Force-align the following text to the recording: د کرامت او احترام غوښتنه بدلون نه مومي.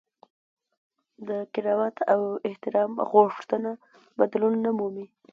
د 1.27 1.29
کرامت 1.53 1.97
او 2.13 2.21
احترام 2.47 2.91
غوښتنه 3.11 3.71
بدلون 4.19 4.53
نه 4.65 4.71
مومي. 4.77 5.07